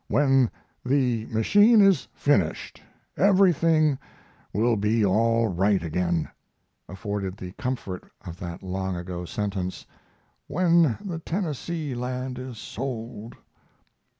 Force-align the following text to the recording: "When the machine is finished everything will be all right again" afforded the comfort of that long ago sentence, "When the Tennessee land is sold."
"When 0.07 0.49
the 0.83 1.27
machine 1.27 1.79
is 1.79 2.07
finished 2.15 2.81
everything 3.15 3.99
will 4.51 4.75
be 4.75 5.05
all 5.05 5.47
right 5.47 5.83
again" 5.83 6.27
afforded 6.89 7.37
the 7.37 7.51
comfort 7.51 8.11
of 8.25 8.39
that 8.39 8.63
long 8.63 8.95
ago 8.95 9.25
sentence, 9.25 9.85
"When 10.47 10.97
the 11.05 11.19
Tennessee 11.19 11.93
land 11.93 12.39
is 12.39 12.57
sold." 12.57 13.35